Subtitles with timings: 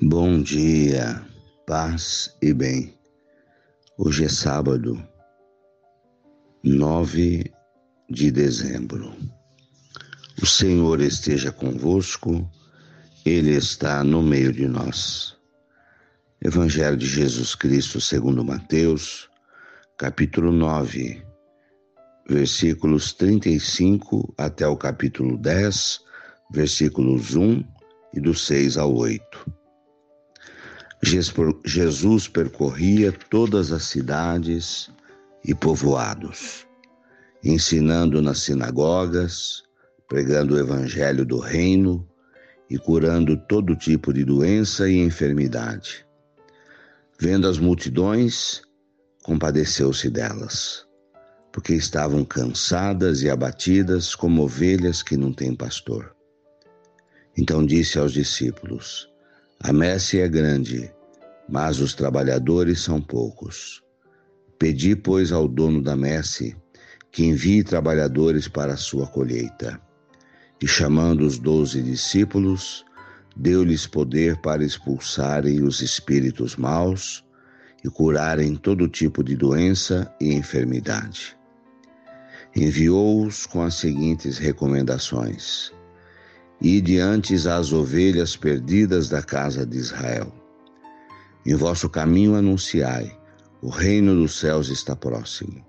[0.00, 1.20] Bom dia,
[1.66, 2.96] paz e bem.
[3.98, 5.04] Hoje é sábado,
[6.62, 7.52] 9
[8.08, 9.12] de dezembro.
[10.40, 12.48] O Senhor esteja convosco,
[13.26, 15.36] Ele está no meio de nós.
[16.40, 19.28] Evangelho de Jesus Cristo segundo Mateus,
[19.98, 21.20] capítulo 9,
[22.30, 25.98] versículos 35 até o capítulo 10,
[26.52, 27.64] versículos 1
[28.14, 29.57] e do 6 ao 8.
[31.02, 34.90] Jesus percorria todas as cidades
[35.44, 36.66] e povoados,
[37.42, 39.62] ensinando nas sinagogas,
[40.08, 42.08] pregando o evangelho do reino
[42.68, 46.04] e curando todo tipo de doença e enfermidade.
[47.20, 48.62] Vendo as multidões,
[49.22, 50.84] compadeceu-se delas,
[51.52, 56.14] porque estavam cansadas e abatidas como ovelhas que não têm pastor.
[57.36, 59.08] Então disse aos discípulos:
[59.60, 60.88] a messe é grande,
[61.48, 63.82] mas os trabalhadores são poucos.
[64.56, 66.56] Pedi, pois, ao dono da messe
[67.10, 69.80] que envie trabalhadores para a sua colheita.
[70.62, 72.84] E chamando os doze discípulos,
[73.36, 77.24] deu-lhes poder para expulsarem os espíritos maus
[77.84, 81.36] e curarem todo tipo de doença e enfermidade.
[82.54, 85.72] Enviou-os com as seguintes recomendações:
[86.60, 90.32] e diante as ovelhas perdidas da casa de Israel.
[91.46, 93.16] Em vosso caminho anunciai:
[93.62, 95.64] o reino dos céus está próximo.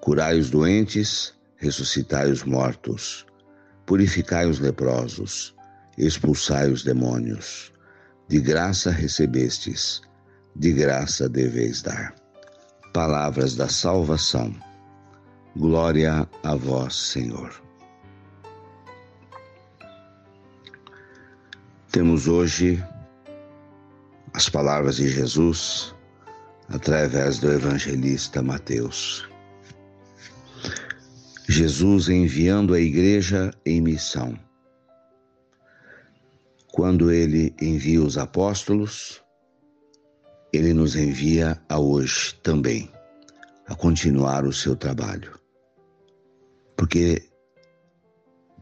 [0.00, 3.26] Curai os doentes, ressuscitai os mortos,
[3.84, 5.54] purificai os leprosos,
[5.98, 7.72] expulsai os demônios.
[8.28, 10.00] De graça recebestes,
[10.54, 12.14] de graça deveis dar.
[12.92, 14.54] Palavras da salvação.
[15.56, 17.65] Glória a vós, Senhor.
[21.96, 22.84] Temos hoje
[24.34, 25.94] as palavras de Jesus
[26.68, 29.26] através do evangelista Mateus.
[31.48, 34.38] Jesus enviando a igreja em missão.
[36.70, 39.24] Quando ele envia os apóstolos,
[40.52, 42.92] ele nos envia a hoje também
[43.66, 45.32] a continuar o seu trabalho.
[46.76, 47.26] Porque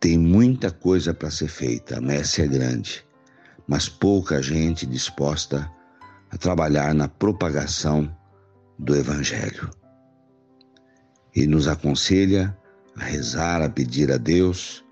[0.00, 3.06] tem muita coisa para ser feita, a messe é grande
[3.68, 5.70] mas pouca gente disposta
[6.30, 8.10] a trabalhar na propagação
[8.78, 9.68] do Evangelho.
[11.36, 12.56] E nos aconselha
[12.96, 14.82] a rezar, a pedir a Deus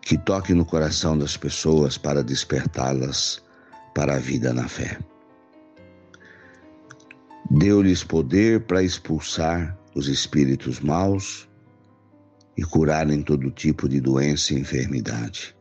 [0.00, 3.42] que toque no coração das pessoas para despertá-las
[3.94, 4.98] para a vida na fé.
[7.50, 11.48] Deu-lhes poder para expulsar os espíritos maus
[12.56, 15.56] e curarem todo tipo de doença e enfermidade.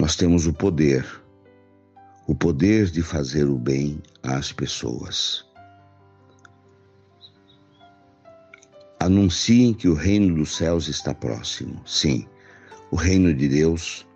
[0.00, 1.06] Nós temos o poder,
[2.26, 5.44] o poder de fazer o bem às pessoas.
[8.98, 11.82] Anunciem que o reino dos céus está próximo.
[11.86, 12.26] Sim,
[12.90, 14.08] o reino de Deus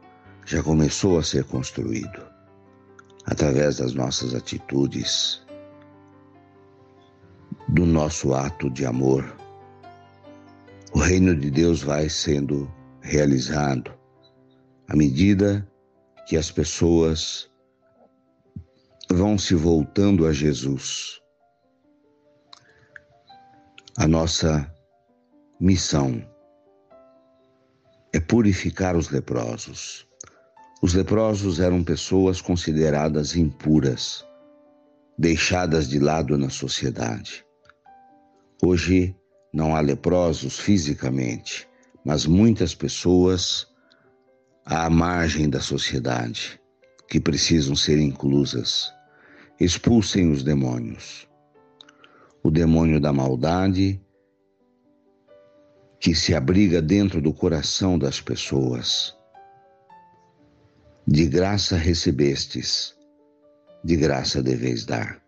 [0.46, 2.26] já começou a ser construído
[3.26, 5.44] através das nossas atitudes,
[7.68, 9.36] do nosso ato de amor.
[10.94, 13.92] O reino de Deus vai sendo realizado
[14.88, 15.68] à medida
[16.26, 17.50] que as pessoas
[19.10, 21.20] vão se voltando a Jesus.
[23.96, 24.72] A nossa
[25.60, 26.22] missão
[28.12, 30.06] é purificar os leprosos.
[30.82, 34.24] Os leprosos eram pessoas consideradas impuras,
[35.18, 37.44] deixadas de lado na sociedade.
[38.62, 39.16] Hoje
[39.52, 41.68] não há leprosos fisicamente,
[42.04, 43.66] mas muitas pessoas
[44.64, 46.58] à margem da sociedade,
[47.08, 48.90] que precisam ser inclusas.
[49.60, 51.28] Expulsem os demônios.
[52.42, 54.00] O demônio da maldade
[56.00, 59.14] que se abriga dentro do coração das pessoas.
[61.06, 62.94] De graça recebestes,
[63.82, 65.22] de graça deveis dar.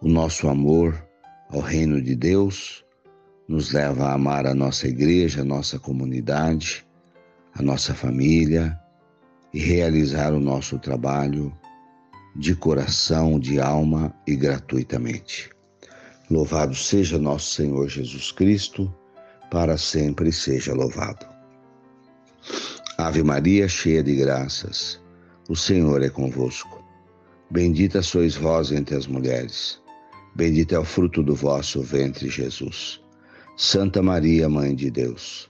[0.00, 1.00] O nosso amor
[1.48, 2.84] ao reino de Deus
[3.48, 6.84] nos leva a amar a nossa igreja, a nossa comunidade
[7.54, 8.78] a nossa família
[9.52, 11.52] e realizar o nosso trabalho
[12.36, 15.50] de coração, de alma e gratuitamente.
[16.30, 18.92] Louvado seja nosso Senhor Jesus Cristo,
[19.50, 21.26] para sempre seja louvado.
[22.96, 25.00] Ave Maria, cheia de graças,
[25.48, 26.84] o Senhor é convosco.
[27.50, 29.80] Bendita sois vós entre as mulheres,
[30.36, 33.00] bendito é o fruto do vosso ventre, Jesus.
[33.56, 35.49] Santa Maria, Mãe de Deus